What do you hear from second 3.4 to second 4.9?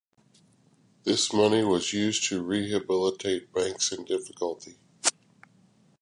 banks in difficulty.